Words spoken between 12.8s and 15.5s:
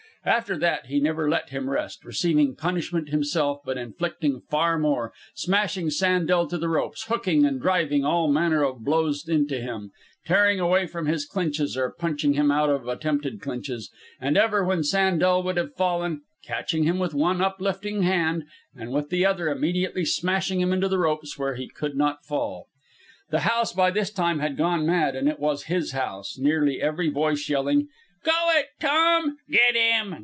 attempted clinches, and ever when Sandel